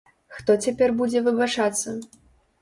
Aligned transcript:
Хто 0.37 0.55
цяпер 0.65 0.93
будзе 1.01 1.19
выбачацца? 1.27 1.95